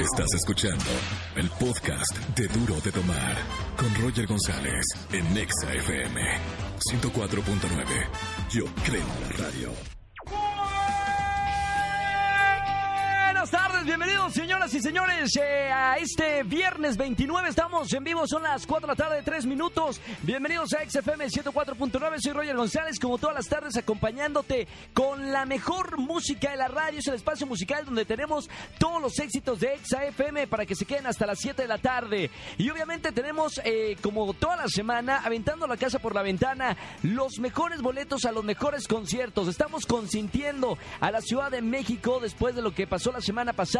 [0.00, 0.90] Estás escuchando
[1.36, 3.36] el podcast de Duro de Tomar
[3.76, 6.20] con Roger González en Nexa FM
[7.00, 8.08] 104.9.
[8.50, 9.93] Yo creo en la radio.
[13.84, 18.86] Bienvenidos señoras y señores eh, a este viernes 29, estamos en vivo, son las 4
[18.86, 23.46] de la tarde, 3 minutos, bienvenidos a XFM 104.9, soy Roger González, como todas las
[23.46, 28.48] tardes acompañándote con la mejor música de la radio, es el espacio musical donde tenemos
[28.78, 32.30] todos los éxitos de XFM para que se queden hasta las 7 de la tarde.
[32.56, 37.38] Y obviamente tenemos eh, como toda la semana aventando la casa por la ventana los
[37.38, 42.62] mejores boletos a los mejores conciertos, estamos consintiendo a la Ciudad de México después de
[42.62, 43.73] lo que pasó la semana pasada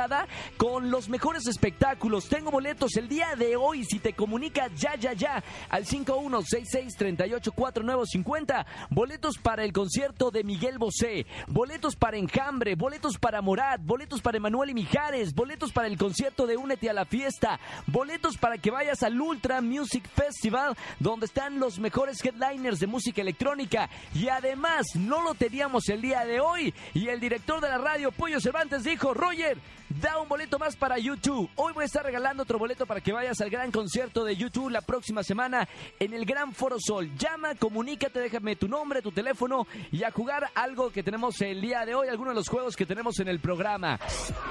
[0.56, 2.28] con los mejores espectáculos.
[2.28, 3.84] Tengo boletos el día de hoy.
[3.84, 8.66] Si te comunicas ya, ya, ya al 5166384950.
[8.90, 11.26] Boletos para el concierto de Miguel Bosé.
[11.46, 12.74] Boletos para Enjambre.
[12.74, 13.80] Boletos para Morat.
[13.82, 15.32] Boletos para Emanuel y Mijares.
[15.32, 17.60] Boletos para el concierto de Únete a la Fiesta.
[17.86, 23.22] Boletos para que vayas al Ultra Music Festival, donde están los mejores headliners de música
[23.22, 23.88] electrónica.
[24.12, 26.74] Y además, no lo teníamos el día de hoy.
[26.94, 29.56] Y el director de la radio, Pollo Cervantes, dijo, Roger,
[30.00, 31.48] da un boleto más para YouTube.
[31.56, 34.70] Hoy voy a estar regalando otro boleto para que vayas al gran concierto de YouTube
[34.70, 35.68] la próxima semana
[36.00, 37.10] en el Gran Foro Sol.
[37.16, 41.84] Llama, comunícate, déjame tu nombre, tu teléfono y a jugar algo que tenemos el día
[41.84, 43.98] de hoy, algunos de los juegos que tenemos en el programa.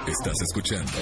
[0.06, 0.92] Estás escuchando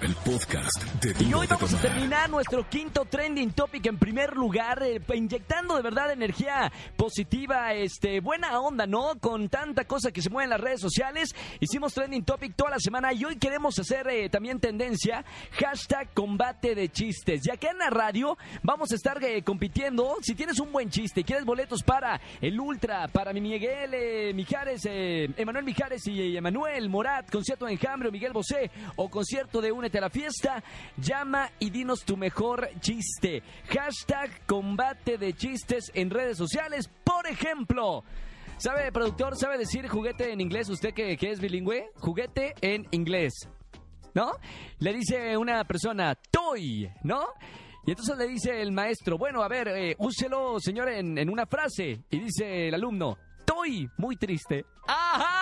[0.00, 4.82] el podcast de Y hoy vamos a terminar nuestro quinto trending topic en primer lugar,
[4.82, 9.18] eh, inyectando de verdad energía positiva, este, buena onda, ¿no?
[9.20, 11.34] Con tanta cosa que se mueve en las redes sociales.
[11.60, 16.74] Hicimos trending topic toda la semana y hoy queremos hacer eh, también tendencia, hashtag combate
[16.74, 17.46] de chistes.
[17.46, 20.16] Y acá en la radio vamos a estar eh, compitiendo.
[20.22, 24.82] Si tienes un buen chiste quieres boletos para el Ultra, para mi Miguel eh, Mijares,
[24.86, 29.98] Emanuel Mijares y Emanuel Morat, concierto de Enjambre o Miguel Bosé o concierto de Únete
[29.98, 30.62] a la Fiesta,
[30.96, 33.42] llama y dinos tu mejor chiste.
[33.68, 36.88] Hashtag combate de chistes en redes sociales.
[37.04, 38.04] Por ejemplo,
[38.58, 41.90] ¿sabe, productor, sabe decir juguete en inglés usted que, que es bilingüe?
[41.96, 43.48] Juguete en inglés.
[44.14, 44.32] ¿No?
[44.78, 47.26] Le dice una persona, toy, ¿no?
[47.84, 51.46] Y entonces le dice el maestro, bueno, a ver, eh, úselo, señor, en, en una
[51.46, 52.04] frase.
[52.10, 54.64] Y dice el alumno, toy, muy triste.
[54.86, 55.41] ¡Ajá!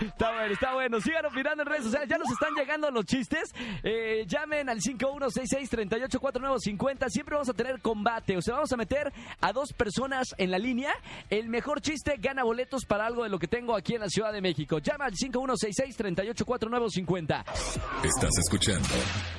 [0.00, 1.00] Está bueno, está bueno.
[1.00, 2.08] Sigan opinando en redes sociales.
[2.08, 3.54] Ya nos están llegando los chistes.
[3.82, 7.08] Eh, llamen al 5166-384950.
[7.08, 8.36] Siempre vamos a tener combate.
[8.36, 10.92] O sea, vamos a meter a dos personas en la línea.
[11.30, 14.32] El mejor chiste gana boletos para algo de lo que tengo aquí en la Ciudad
[14.32, 14.78] de México.
[14.78, 17.44] Llama al 5166-384950.
[18.04, 18.88] Estás escuchando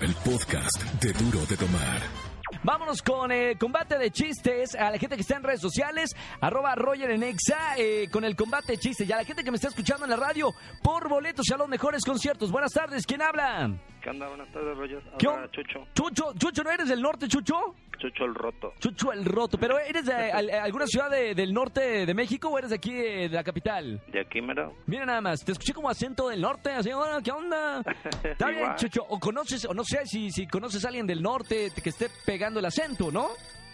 [0.01, 2.28] el podcast de Duro de Tomar.
[2.63, 6.75] Vámonos con eh, combate de chistes a la gente que está en redes sociales, arroba
[6.75, 9.07] Roger en Exa, eh, con el combate de chistes.
[9.07, 10.53] Y a la gente que me está escuchando en la radio,
[10.83, 12.51] por boletos a los mejores conciertos.
[12.51, 13.71] Buenas tardes, ¿quién habla?
[14.01, 14.27] ¿Qué onda?
[14.27, 15.01] Buenas tardes, Roger.
[15.17, 15.85] ¿Qué Habla Chucho.
[15.93, 17.75] Chucho, Chucho, ¿no eres del norte, Chucho?
[17.97, 18.73] Chucho el Roto.
[18.79, 22.57] Chucho el Roto, pero ¿eres de al- alguna ciudad de- del norte de México o
[22.57, 24.01] eres de aquí eh, de la capital?
[24.07, 24.73] De aquí, mero.
[24.85, 27.81] Mira nada más, te escuché como acento del norte, así, "Hola, ¿qué onda?
[28.23, 28.73] Está bien.
[28.77, 32.07] Chucho, o conoces, o no sé si, si conoces a alguien del norte que esté
[32.49, 33.27] pegando el acento, ¿no?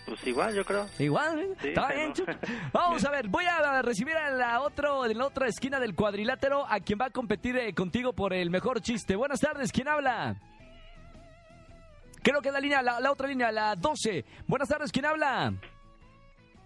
[0.05, 0.85] Pues igual, yo creo.
[0.99, 1.49] Igual, ¿eh?
[1.61, 2.13] Sí, está pero- bien.
[2.73, 6.65] Vamos a ver, voy a recibir a la, otro, en la otra esquina del cuadrilátero
[6.67, 9.15] a quien va a competir eh, contigo por el mejor chiste.
[9.15, 10.35] Buenas tardes, ¿quién habla?
[12.21, 14.25] Creo que la línea, la, la otra línea, la 12.
[14.47, 15.53] Buenas tardes, ¿quién habla?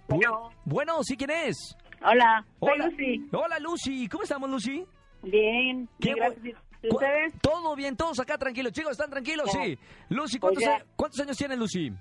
[0.08, 0.50] Bueno.
[0.66, 1.78] Bueno, ¿sí quién es?
[2.02, 2.88] Hola, soy Hola.
[2.88, 3.28] Lucy.
[3.32, 4.08] Hola, Lucy.
[4.10, 4.84] ¿Cómo estamos, Lucy?
[5.22, 6.58] Bien, Qué bien, gracias.
[6.82, 7.34] ¿Y bu- ustedes?
[7.42, 8.72] Todo bien, todos acá tranquilos.
[8.74, 9.50] Chicos, ¿están tranquilos?
[9.52, 9.78] Sí.
[10.10, 11.92] Lucy, ¿cuántos, Pues a- ¿cuántos años tiene Lucy?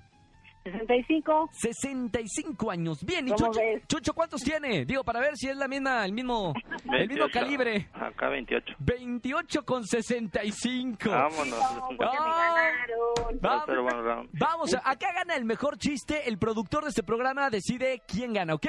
[0.63, 1.49] 65.
[1.53, 3.03] 65 años.
[3.03, 3.59] Bien, ¿y ¿Cómo Chucho?
[3.87, 4.85] Chucho cuántos tiene?
[4.85, 6.53] Digo, para ver si es la misma, el mismo,
[6.93, 7.31] el mismo 28.
[7.31, 7.89] calibre.
[7.93, 8.75] Acá 28.
[8.79, 11.09] 28 con 65.
[11.09, 11.47] Vámonos.
[11.59, 13.39] No, porque me ganaron.
[13.43, 14.29] Va- Pero bueno, round.
[14.33, 16.27] Vamos, acá gana el mejor chiste.
[16.27, 18.67] El productor de este programa decide quién gana, ¿ok?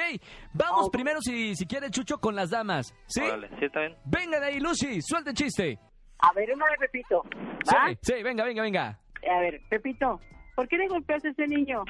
[0.53, 2.95] Vamos primero, si, si quiere, Chucho, con las damas.
[3.07, 3.21] ¿Sí?
[3.21, 3.95] Órale, ¿sí está bien?
[4.05, 5.77] Venga de ahí, Lucy, suelte el chiste.
[6.21, 7.23] A ver, uno de Pepito.
[7.63, 7.93] Sí, ¿va?
[8.01, 8.99] sí, venga, venga, venga.
[9.29, 10.19] A ver, Pepito,
[10.55, 11.83] ¿por qué le golpeas a ese niño?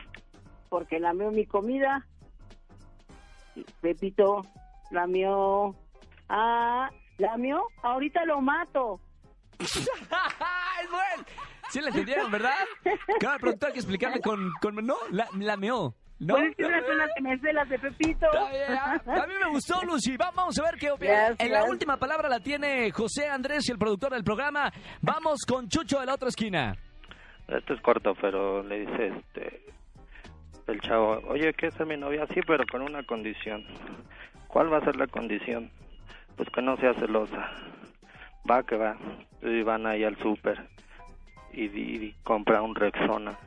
[0.70, 2.06] Porque lamió mi comida.
[3.82, 4.42] Pepito,
[4.92, 5.76] lamió.
[6.30, 7.68] Ah, lamió.
[7.84, 9.02] Ahorita lo mato.
[9.60, 11.26] ¡Es bueno!
[11.70, 12.56] Sí la entendieron, ¿verdad?
[13.20, 14.52] Claro, el productor hay que explicarle con...
[14.62, 15.96] con no, la, la meó.
[16.24, 16.36] ¿No?
[16.36, 18.28] Pues es que esas son las que me sé, las de Pepito.
[18.52, 20.18] Bien, a, mí me gustó, Lucy.
[20.18, 21.12] Va- Vamos a ver qué opina.
[21.14, 21.40] Gracias.
[21.40, 24.72] En la última palabra la tiene José Andrés y el productor del programa.
[25.02, 26.76] Vamos con Chucho de la otra esquina.
[27.48, 29.66] Este es corto, pero le dice este
[30.68, 32.28] el chavo, oye, ¿qué es mi novia?
[32.28, 33.66] Sí, pero con una condición.
[34.48, 35.72] ¿Cuál va a ser la condición?
[36.38, 37.50] Pues que no sea celosa.
[38.50, 38.96] Va que va.
[39.42, 40.70] Y van ahí al súper.
[41.52, 43.38] y compra un Rexona.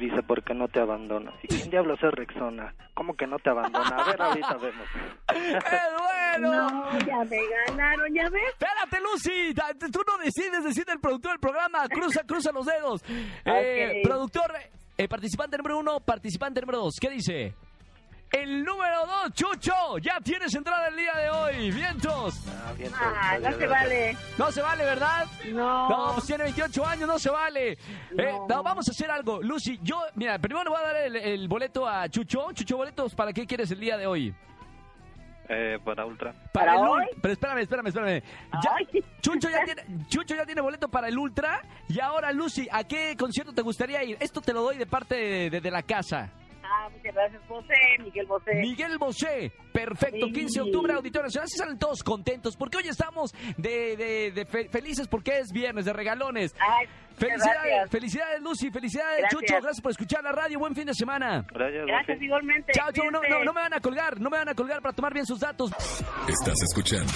[0.00, 1.30] Dice, ¿por qué no te abandona?
[1.42, 2.74] ¿Y quién diablos es Rexona?
[2.94, 3.86] ¿Cómo que no te abandona?
[3.86, 4.88] A ver, ahorita vemos.
[5.34, 6.70] ¡Es bueno!
[6.70, 8.42] No, ya me ganaron, ya ves.
[8.52, 9.54] Espérate, Lucy.
[9.92, 11.86] Tú no decides, decide el productor del programa.
[11.88, 13.02] Cruza, cruza los dedos.
[13.44, 14.08] Eh, Ok.
[14.08, 14.52] productor,
[14.96, 16.94] eh, participante número uno, participante número dos.
[17.00, 17.54] ¿Qué dice?
[18.32, 19.98] El número dos, Chucho.
[20.00, 21.70] Ya tienes entrada el día de hoy.
[21.72, 22.40] Vientos.
[22.48, 22.72] Ah,
[23.12, 24.16] Ah, entonces, no se ya- vale.
[24.38, 25.26] No se vale, ¿verdad?
[25.52, 25.88] No.
[25.88, 27.72] No, pues tiene 28 años, no se vale.
[27.72, 27.78] Eh,
[28.48, 28.62] No.
[28.62, 29.42] vamos a hacer algo.
[29.42, 32.52] Lucy, yo, mira, primero le voy a dar el, el boleto a Chucho.
[32.52, 34.32] Chucho, boletos, ¿para qué quieres el día de hoy?
[35.48, 36.32] Eh, para Ultra.
[36.52, 37.04] ¿Para el hoy?
[37.20, 38.22] Pero espérame, espérame, espérame.
[38.62, 39.00] Ya-.
[39.20, 41.62] Chucho, ya tiene, Chucho ya tiene boleto para el Ultra.
[41.88, 44.16] Y ahora, Lucy, ¿a qué concierto te gustaría ir?
[44.20, 46.30] Esto te lo doy de parte de, de- de la casa.
[46.72, 48.54] Ah, muchas gracias, José, Miguel Bosé.
[48.54, 50.32] Miguel Bosé, perfecto, Sí.
[50.32, 54.46] 15 de octubre, Auditorio Nacional, así salen todos contentos, porque hoy estamos de, de- de
[54.46, 56.54] fe- felices porque es viernes, de regalones.
[56.60, 56.86] Ay,
[57.16, 57.90] Felicidades, gracias.
[57.90, 59.40] felicidades Lucy, felicidades Gracias.
[59.40, 61.44] Chucho, gracias por escuchar la radio, buen fin de semana.
[61.52, 62.72] Gracias, igualmente.
[62.72, 63.38] Chao, chao, no, cuídense.
[63.40, 65.40] no, no me van a colgar, no me van a colgar para tomar bien sus
[65.40, 65.70] datos.
[66.28, 67.12] Estás escuchando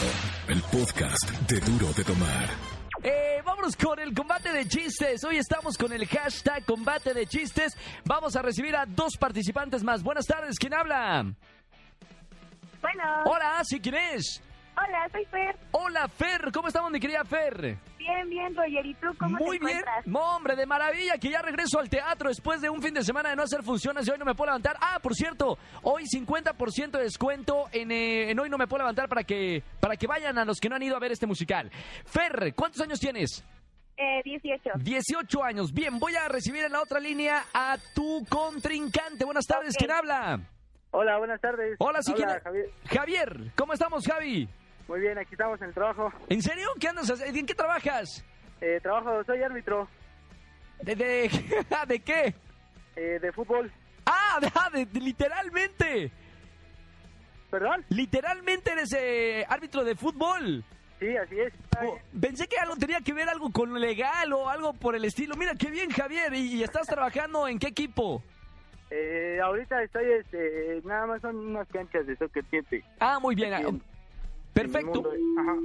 [0.48, 2.73] el podcast de Duro de Tomar.
[3.06, 5.22] Eh, vámonos con el combate de chistes.
[5.24, 7.76] Hoy estamos con el hashtag combate de chistes.
[8.06, 10.02] Vamos a recibir a dos participantes más.
[10.02, 11.22] Buenas tardes, ¿quién habla?
[12.80, 14.42] Bueno, Hola, ¿sí quién es?
[14.76, 15.54] hola, soy Fer.
[15.72, 17.76] Hola, Fer, ¿cómo estamos, mi querida Fer?
[18.04, 18.84] Bien, bien, Roger.
[18.84, 20.06] ¿Y tú cómo Muy te bien, encuentras?
[20.06, 23.30] No, hombre, de maravilla que ya regreso al teatro después de un fin de semana
[23.30, 24.76] de no hacer funciones y hoy no me puedo levantar.
[24.80, 29.08] Ah, por cierto, hoy 50% de descuento en, eh, en hoy no me puedo levantar
[29.08, 31.70] para que para que vayan a los que no han ido a ver este musical.
[32.04, 33.42] Fer, ¿cuántos años tienes?
[33.96, 34.70] Eh, 18.
[34.76, 35.72] 18 años.
[35.72, 39.24] Bien, voy a recibir en la otra línea a tu contrincante.
[39.24, 39.78] Buenas tardes, Ok.
[39.78, 40.40] ¿quién habla?
[40.90, 41.76] Hola, buenas tardes.
[41.78, 42.40] Hola, sí, ¿quién Hola?
[42.42, 42.66] Javier.
[42.86, 44.48] Javier, ¿cómo estamos, Javi?
[44.88, 46.12] Muy bien, aquí estamos en el trabajo.
[46.28, 46.68] ¿En serio?
[46.78, 47.38] ¿Qué andas haciendo?
[47.38, 48.24] ¿En qué trabajas?
[48.60, 49.88] Eh, trabajo, soy árbitro
[50.82, 51.30] ¿De, de,
[51.88, 52.34] ¿de qué?
[52.96, 53.72] eh, de fútbol.
[54.06, 56.12] Ah, de- ah, de- literalmente.
[57.50, 57.84] ¿Perdón?
[57.88, 60.64] Literalmente eres eh, árbitro de fútbol.
[61.00, 61.52] Sí, así es.
[61.82, 65.34] Oh, pensé que algo tenía que ver algo con legal o algo por el estilo.
[65.36, 66.32] Mira, qué bien, Javier.
[66.34, 68.22] ¿Y, y estás trabajando en qué equipo?
[68.90, 72.84] Eh, ahorita estoy, este, nada más son unas canchas de soccer 7.
[73.00, 73.82] Ah, muy bien.
[74.54, 75.02] Perfecto.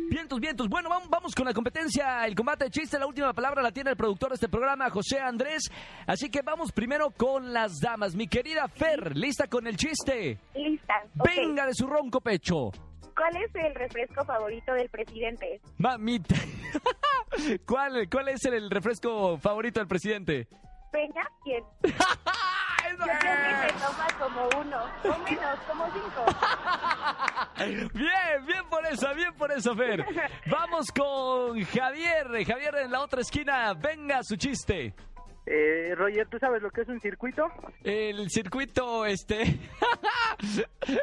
[0.10, 0.68] Vientos, vientos.
[0.68, 2.98] Bueno, vamos, vamos con la competencia, el combate de chiste.
[2.98, 5.72] La última palabra la tiene el productor de este programa, José Andrés.
[6.08, 8.16] Así que vamos primero con las damas.
[8.16, 10.40] Mi querida Fer, ¿lista con el chiste?
[10.56, 10.96] Lista.
[11.14, 12.72] Venga de su ronco pecho.
[13.16, 15.62] ¿Cuál es el refresco favorito del presidente?
[15.78, 16.36] Mamita.
[17.68, 20.48] ¿Cuál, ¿Cuál es el refresco favorito del presidente?
[20.92, 21.64] Peña, ¿quién?
[21.84, 26.26] Eso Yo creo que se toma como uno, o menos, como cinco.
[27.94, 30.06] Bien, bien por eso, bien por eso, Fer.
[30.50, 32.46] Vamos con Javier.
[32.46, 33.74] Javier en la otra esquina.
[33.74, 34.94] Venga su chiste.
[35.46, 37.48] Eh, Roger, ¿tú sabes lo que es un circuito?
[37.84, 39.60] El circuito, este.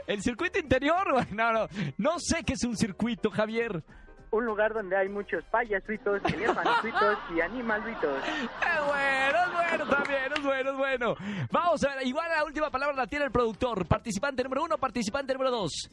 [0.06, 1.26] El circuito interior.
[1.32, 1.68] No, no.
[1.98, 3.82] No sé qué es un circuito, Javier.
[4.30, 8.18] Un lugar donde hay muchos payasuitos, elefantuitos y animaluitos.
[8.26, 11.14] Es bueno, es bueno también, es bueno, es bueno.
[11.50, 13.86] Vamos a ver, igual la última palabra la tiene el productor.
[13.86, 15.88] Participante número uno, participante número dos.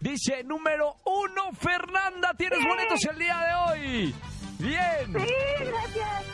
[0.00, 4.14] Dice número uno, Fernanda, tienes boletos el día de hoy.
[4.58, 5.34] Bien, Sí,
[5.64, 6.24] gracias.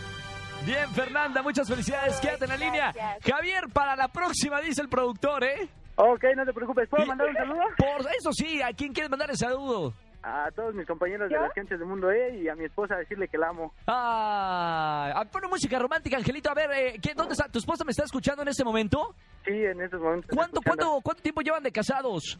[0.67, 2.19] bien, Fernanda, muchas felicidades.
[2.21, 2.93] Quédate en la línea.
[3.25, 5.69] Javier, para la próxima, dice el productor, ¿eh?
[5.97, 6.88] Ok, no te preocupes.
[6.88, 7.62] ¿Puedo mandar un saludo?
[7.78, 9.95] Por eso sí, ¿a quién quieres mandar el saludo?
[10.26, 11.43] A todos mis compañeros de ¿Yo?
[11.43, 13.75] las canchas del mundo E y a mi esposa decirle que la amo.
[13.87, 16.50] Ah, ah, pone música romántica, Angelito.
[16.50, 17.47] A ver, eh, ¿qué- ¿dónde está?
[17.49, 19.14] ¿Tu esposa me está escuchando en este momento?
[19.45, 20.31] Sí, en estos momentos.
[20.35, 22.38] ¿Cuánto, cuánto, cuánto tiempo llevan de casados?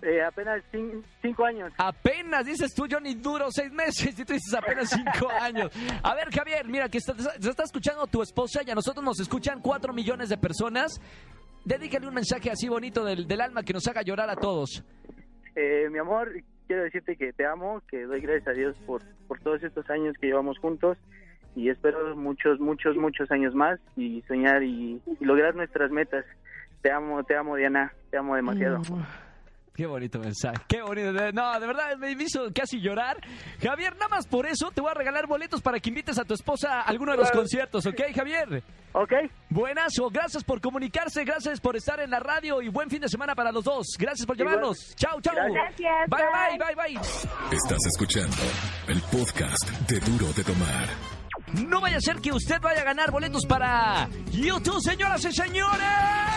[0.00, 1.72] Eh, apenas cin- cinco años.
[1.76, 5.70] Apenas, dices tú, Johnny, duro seis meses y tú dices apenas cinco años.
[6.02, 9.20] A ver, Javier, mira, que está, se está escuchando tu esposa y a nosotros nos
[9.20, 11.00] escuchan cuatro millones de personas.
[11.66, 14.82] Dedícale un mensaje así bonito del, del alma que nos haga llorar a todos.
[15.54, 16.30] Eh, mi amor,
[16.66, 20.16] quiero decirte que te amo, que doy gracias a Dios por, por todos estos años
[20.20, 20.98] que llevamos juntos
[21.54, 26.24] y espero muchos, muchos, muchos años más y soñar y, lograr nuestras metas.
[26.82, 28.82] Te amo, te amo Diana, te amo demasiado.
[29.76, 31.12] Qué bonito mensaje, qué bonito.
[31.32, 33.18] No, de verdad me hizo casi llorar.
[33.62, 36.32] Javier, nada más por eso te voy a regalar boletos para que invites a tu
[36.32, 38.62] esposa a alguno de los conciertos, ¿ok, Javier?
[38.92, 39.12] ¿Ok?
[39.50, 43.34] Buenazo, gracias por comunicarse, gracias por estar en la radio y buen fin de semana
[43.34, 43.86] para los dos.
[43.98, 44.94] Gracias por llamarnos.
[44.96, 45.34] Chao, chao.
[45.34, 46.74] Gracias, Bye, bye, bye.
[46.74, 47.56] bye, bye.
[47.56, 48.36] Estás escuchando
[48.88, 50.88] el podcast de Duro de Tomar.
[51.68, 56.35] No vaya a ser que usted vaya a ganar boletos para YouTube, señoras y señores.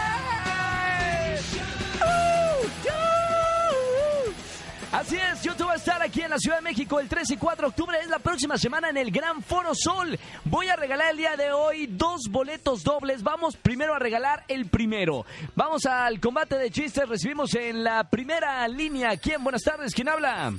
[4.91, 7.37] Así es, YouTube va a estar aquí en la Ciudad de México el 3 y
[7.37, 7.97] 4 de octubre.
[8.01, 10.17] Es la próxima semana en el Gran Foro Sol.
[10.45, 13.21] Voy a regalar el día de hoy dos boletos dobles.
[13.21, 15.25] Vamos primero a regalar el primero.
[15.55, 17.07] Vamos al combate de chistes.
[17.07, 19.15] Recibimos en la primera línea.
[19.17, 19.43] ¿Quién?
[19.43, 19.93] Buenas tardes.
[19.93, 20.53] ¿Quién habla?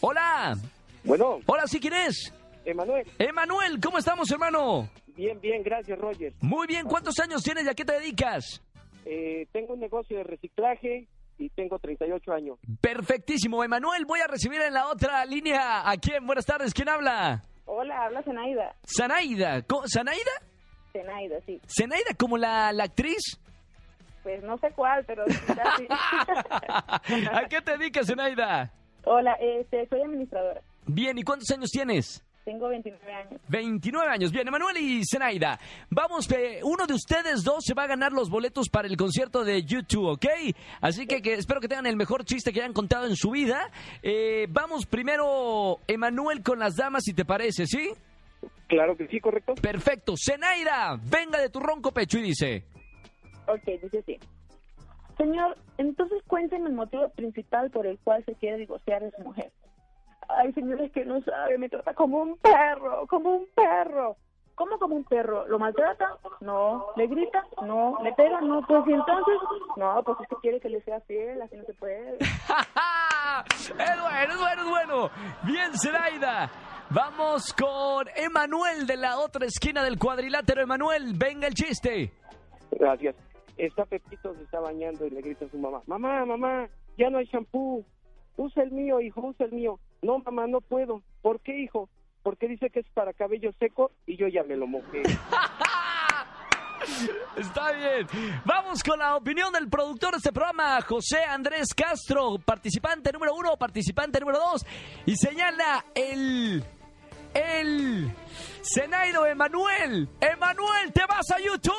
[0.00, 0.54] Hola.
[1.02, 2.30] Bueno, Hola, ¿sí quién es?
[2.66, 4.88] Emanuel, Emanuel, ¿cómo estamos, hermano?
[5.16, 6.32] bien, bien, gracias, Roger.
[6.40, 8.62] Muy bien, ¿cuántos años tienes y a qué te dedicas?
[9.04, 11.06] Eh, tengo un negocio de reciclaje
[11.38, 12.58] y tengo 38 años.
[12.80, 14.04] Perfectísimo, Emanuel.
[14.06, 16.26] Voy a recibir en la otra línea a quién.
[16.26, 17.42] Buenas tardes, ¿quién habla?
[17.66, 18.74] Hola, habla Zenaida.
[18.84, 19.62] Zanaida.
[19.62, 20.30] ¿Co- ¿Zanaida?
[20.92, 21.60] Zenaida, sí.
[21.66, 23.38] ¿Zenaida como la, la actriz?
[24.22, 25.86] Pues no sé cuál, pero sí.
[25.90, 28.72] ¿A qué te dedicas, Zenaida?
[29.04, 30.62] Hola, este, soy administradora.
[30.86, 32.23] Bien, ¿y cuántos años tienes?
[32.44, 33.40] Tengo 29 años.
[33.48, 34.30] 29 años.
[34.30, 35.58] Bien, Emanuel y Zenaida.
[35.88, 39.44] Vamos, eh, uno de ustedes dos se va a ganar los boletos para el concierto
[39.44, 40.26] de YouTube, ¿ok?
[40.82, 43.70] Así que, que espero que tengan el mejor chiste que hayan contado en su vida.
[44.02, 47.90] Eh, vamos primero, Emanuel, con las damas, si te parece, ¿sí?
[48.66, 49.54] Claro que sí, correcto.
[49.54, 50.14] Perfecto.
[50.22, 52.64] Zenaida, venga de tu ronco pecho y dice...
[53.46, 54.18] Ok, dice así.
[55.16, 59.50] Señor, entonces cuénteme el motivo principal por el cual se quiere divorciar de su mujer.
[60.36, 64.16] Ay, señor, es que no sabe, me trata como un perro, como un perro.
[64.54, 65.48] ¿Cómo como un perro?
[65.48, 66.16] ¿Lo maltrata?
[66.40, 66.86] No.
[66.96, 67.44] ¿Le grita?
[67.66, 67.98] No.
[68.04, 68.40] ¿Le pega?
[68.40, 68.62] No.
[68.66, 69.34] Pues y entonces,
[69.76, 72.18] no, pues es que quiere que le sea fiel, así no se puede.
[72.20, 75.10] es bueno, es bueno, es bueno.
[75.42, 76.50] Bien, Zenaida.
[76.90, 80.62] Vamos con Emanuel de la otra esquina del cuadrilátero.
[80.62, 82.12] Emanuel, venga el chiste.
[82.70, 83.16] Gracias.
[83.56, 87.18] Está Pepito, se está bañando y le grita a su mamá, mamá, mamá, ya no
[87.18, 87.84] hay shampoo.
[88.36, 89.78] Usa el mío, hijo, usa el mío.
[90.04, 91.02] No, mamá, no puedo.
[91.22, 91.88] ¿Por qué, hijo?
[92.22, 95.02] Porque dice que es para cabello seco y yo ya me lo mojé.
[97.38, 98.06] Está bien.
[98.44, 103.56] Vamos con la opinión del productor de este programa, José Andrés Castro, participante número uno,
[103.56, 104.66] participante número dos.
[105.06, 106.62] Y señala el.
[107.32, 108.12] El.
[108.64, 110.08] Zenaido Emanuel.
[110.20, 111.74] Emanuel, te vas a YouTube.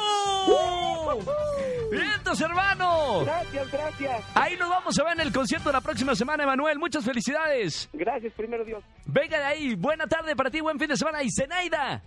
[1.91, 3.21] Vientos, hermano.
[3.25, 4.23] Gracias, gracias.
[4.35, 6.77] Ahí nos vamos a ver en el concierto la próxima semana, Emanuel.
[6.77, 7.89] Muchas felicidades.
[7.93, 8.83] Gracias, primero Dios.
[9.05, 9.75] Venga de ahí.
[9.75, 11.23] Buena tarde para ti, buen fin de semana.
[11.23, 12.03] Y Zenaida.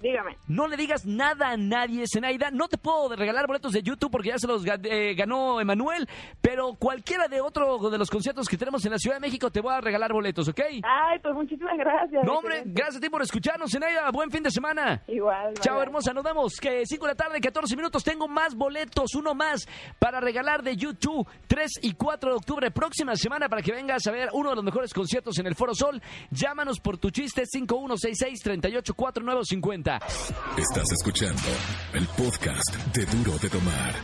[0.00, 0.36] Dígame.
[0.48, 2.50] No le digas nada a nadie, Zenaida.
[2.50, 6.08] No te puedo regalar boletos de YouTube porque ya se los eh, ganó Emanuel,
[6.40, 9.60] pero cualquiera de otro de los conciertos que tenemos en la Ciudad de México te
[9.60, 10.60] voy a regalar boletos, ¿ok?
[10.82, 12.24] Ay, pues muchísimas gracias.
[12.24, 14.10] No, hombre, gracias a ti por escucharnos, Zenaida.
[14.10, 15.02] Buen fin de semana.
[15.06, 15.54] Igual.
[15.60, 16.54] Chao, hermosa, nos vemos.
[16.60, 18.02] Que 5 de la tarde, 14 minutos.
[18.02, 23.16] Tengo más boletos, uno más para regalar de YouTube 3 y 4 de octubre, próxima
[23.16, 26.00] semana, para que vengas a ver uno de los mejores conciertos en el Foro Sol.
[26.30, 27.44] Llámanos por tu chiste
[29.98, 30.00] 5166-384950.
[30.56, 31.48] Estás escuchando
[31.94, 33.94] el podcast de Duro de Tomar.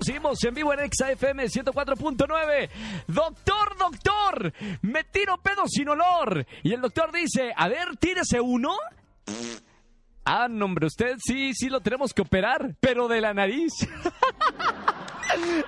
[0.00, 2.70] Seguimos en vivo en XAFM 104.9.
[3.06, 6.46] Doctor, doctor, me tiro pedo sin olor.
[6.62, 8.76] Y el doctor dice, a ver, tírese uno.
[10.24, 13.72] Ah, no, hombre, usted sí, sí lo tenemos que operar, pero de la nariz.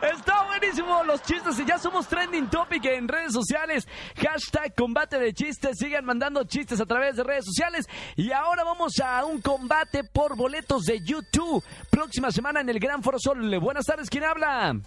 [0.03, 3.87] Está buenísimo los chistes y ya somos trending topic en redes sociales.
[4.17, 5.77] Hashtag combate de chistes.
[5.79, 7.87] Sigan mandando chistes a través de redes sociales.
[8.17, 11.63] Y ahora vamos a un combate por boletos de YouTube.
[11.91, 13.59] Próxima semana en el Gran Foro Sol.
[13.59, 14.79] Buenas tardes, ¿quién habla?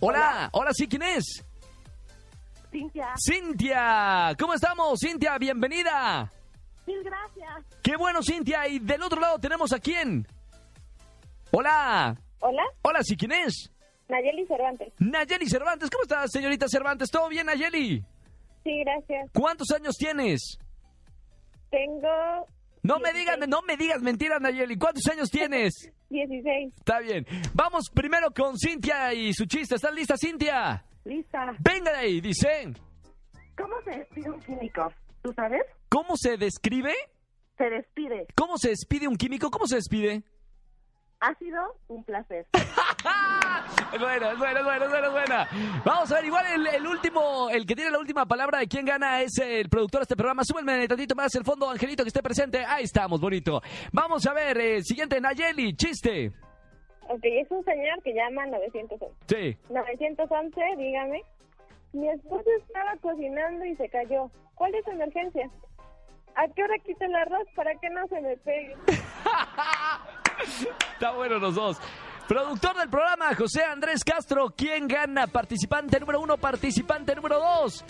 [0.00, 1.44] Hola, hola, sí, ¿quién es?
[2.70, 3.14] Cintia.
[3.16, 5.00] Cintia, ¿cómo estamos?
[5.00, 6.30] Cintia, bienvenida.
[6.86, 7.64] Mil gracias.
[7.82, 8.68] Qué bueno, Cintia.
[8.68, 10.26] Y del otro lado tenemos a quién.
[11.50, 13.70] Hola, Hola, hola, sí, ¿quién es?
[14.08, 14.92] Nayeli Cervantes.
[14.98, 17.10] Nayeli Cervantes, ¿cómo estás, señorita Cervantes?
[17.10, 18.02] ¿Todo bien, Nayeli?
[18.64, 19.30] Sí, gracias.
[19.32, 20.58] ¿Cuántos años tienes?
[21.70, 22.46] Tengo
[22.82, 23.14] No me 16.
[23.14, 24.78] digas, no me digas mentiras, Nayeli.
[24.78, 25.90] ¿Cuántos años tienes?
[26.10, 26.72] 16.
[26.78, 27.26] Está bien.
[27.54, 29.74] Vamos primero con Cintia y su chiste.
[29.74, 30.84] ¿Estás lista, Cintia?
[31.04, 31.54] Lista.
[31.58, 32.72] Venga de ahí, dice.
[33.56, 34.92] ¿Cómo se despide un químico?
[35.22, 35.62] ¿Tú sabes?
[35.88, 36.94] ¿Cómo se describe?
[37.58, 38.26] Se despide.
[38.36, 39.50] ¿Cómo se despide un químico?
[39.50, 40.22] ¿Cómo se despide?
[41.20, 42.46] Ha sido un placer.
[43.92, 45.48] Es buena, es buena, es buena, es buena, es buena.
[45.84, 48.84] Vamos a ver, igual el, el último, el que tiene la última palabra de quién
[48.84, 50.44] gana es el productor de este programa.
[50.44, 52.64] Súbenme tantito más el fondo, Angelito, que esté presente.
[52.66, 53.62] Ahí estamos, bonito.
[53.92, 56.32] Vamos a ver, eh, siguiente, Nayeli, chiste.
[57.08, 59.06] ok, es un señor que llama 911.
[59.26, 59.56] Sí.
[59.70, 61.22] 911, dígame.
[61.94, 64.30] Mi esposo estaba cocinando y se cayó.
[64.54, 65.48] ¿Cuál es su emergencia?
[66.36, 68.76] ¿A qué hora quito el arroz para que no se me pegue?
[70.40, 71.78] Está bueno los dos.
[72.26, 74.52] Productor del programa, José Andrés Castro.
[74.56, 75.26] ¿Quién gana?
[75.26, 77.84] Participante número uno, participante número dos.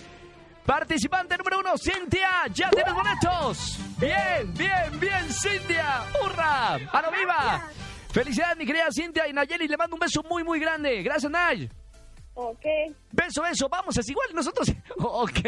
[0.64, 2.47] Participante número uno, Cintia.
[2.52, 3.78] Ya tienes boletos.
[3.99, 6.05] Bien, bien, bien, Cintia.
[6.23, 6.78] ¡Hurra!
[6.93, 7.69] ¡Mano viva!
[8.12, 9.67] Felicidades, mi querida Cintia y Nayeli.
[9.67, 11.02] Le mando un beso muy, muy grande.
[11.02, 11.69] Gracias, Nay.
[12.40, 12.64] Ok.
[13.11, 13.68] Beso, beso.
[13.68, 14.73] Vamos, es igual nosotros.
[15.00, 15.40] Ok.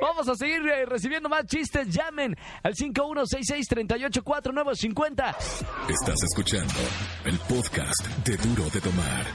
[0.00, 1.86] Vamos a seguir eh, recibiendo más chistes.
[1.88, 5.36] Llamen al 5166-384950.
[5.88, 6.74] Estás escuchando
[7.24, 9.26] el podcast de Duro de Tomar.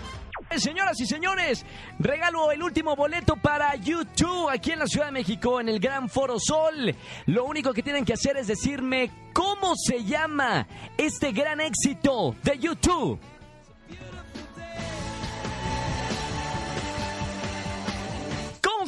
[0.50, 1.64] Eh, Señoras y señores,
[2.00, 6.10] regalo el último boleto para YouTube aquí en la Ciudad de México, en el Gran
[6.10, 6.94] Foro Sol.
[7.26, 12.58] Lo único que tienen que hacer es decirme cómo se llama este gran éxito de
[12.60, 13.18] YouTube.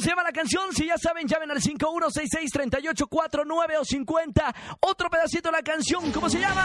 [0.00, 0.72] ¿Cómo se llama la canción?
[0.72, 4.54] Si ya saben, llamen al 5166-3849 o 50.
[4.80, 6.64] Otro pedacito de la canción, ¿cómo se llama?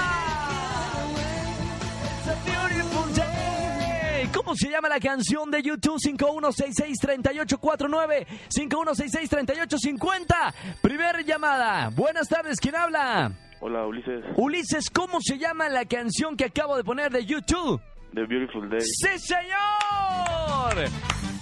[2.16, 4.30] It's a beautiful day.
[4.34, 6.00] ¿Cómo se llama la canción de YouTube?
[6.00, 10.54] 5166-3849, 5166-3850.
[10.82, 11.90] Primera llamada.
[11.90, 13.34] Buenas tardes, ¿quién habla?
[13.60, 14.24] Hola, Ulises.
[14.38, 17.82] Ulises, ¿cómo se llama la canción que acabo de poner de YouTube?
[18.14, 18.80] The Beautiful Day.
[18.80, 20.86] ¡Sí, señor!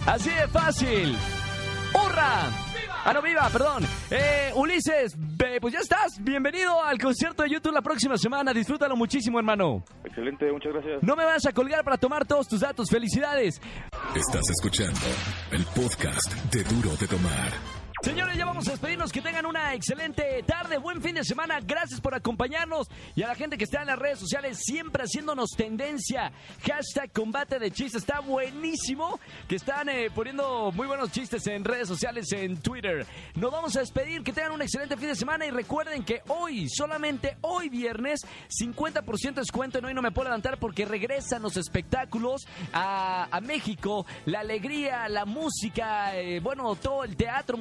[0.08, 1.16] Así de fácil.
[1.94, 2.50] ¡Hurra!
[3.06, 3.84] Ah, no, viva, perdón.
[4.10, 5.18] Eh, Ulises,
[5.60, 6.14] pues ya estás.
[6.22, 8.54] Bienvenido al concierto de YouTube la próxima semana.
[8.54, 9.84] Disfrútalo muchísimo, hermano.
[10.06, 11.04] Excelente, muchas gracias.
[11.04, 12.90] No me vas a colgar para tomar todos tus datos.
[12.90, 13.62] Felicidades.
[14.16, 15.00] Estás escuchando
[15.52, 17.83] el podcast de Duro de Tomar.
[18.04, 19.14] Señores, ya vamos a despedirnos.
[19.14, 21.62] Que tengan una excelente tarde, buen fin de semana.
[21.62, 22.90] Gracias por acompañarnos.
[23.16, 26.34] Y a la gente que está en las redes sociales, siempre haciéndonos tendencia.
[26.68, 28.02] Hashtag combate de chistes.
[28.02, 33.08] Está buenísimo que están eh, poniendo muy buenos chistes en redes sociales, en Twitter.
[33.36, 34.22] Nos vamos a despedir.
[34.22, 35.46] Que tengan un excelente fin de semana.
[35.46, 38.20] Y recuerden que hoy, solamente hoy viernes,
[38.50, 44.06] 50% de descuento en Hoy No Me Puedo Levantar porque regresan los espectáculos a, México.
[44.26, 47.56] La alegría, la música, eh, bueno, todo el teatro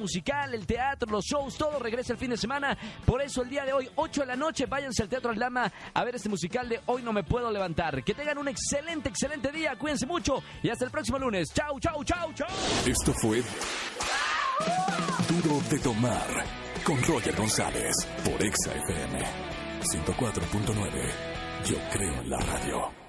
[0.53, 2.77] el teatro, los shows, todo regresa el fin de semana.
[3.05, 6.03] Por eso el día de hoy, 8 de la noche, váyanse al Teatro Aldama a
[6.03, 8.03] ver este musical de Hoy No Me Puedo Levantar.
[8.03, 9.75] Que tengan un excelente, excelente día.
[9.77, 11.53] Cuídense mucho y hasta el próximo lunes.
[11.53, 12.47] Chau, chau, chau, chau.
[12.85, 13.43] Esto fue
[15.29, 16.27] Duro de Tomar
[16.83, 19.19] con Roger González por Exa FM
[19.81, 21.11] 104.9.
[21.65, 23.02] Yo creo en la radio.